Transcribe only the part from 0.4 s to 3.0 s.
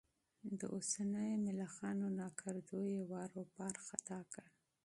د اوسنيو ملخانو ناکردو یې